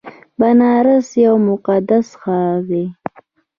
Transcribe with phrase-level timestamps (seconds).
[0.39, 2.85] بنارس یو مقدس ښار دی.